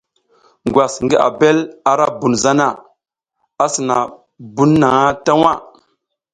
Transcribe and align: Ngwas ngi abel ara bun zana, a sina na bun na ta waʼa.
Ngwas 0.67 0.93
ngi 1.03 1.17
abel 1.27 1.57
ara 1.91 2.05
bun 2.19 2.33
zana, 2.43 2.67
a 3.63 3.65
sina 3.73 3.87
na 3.99 4.11
bun 4.55 4.71
na 4.81 4.87
ta 5.23 5.31
waʼa. 5.41 5.53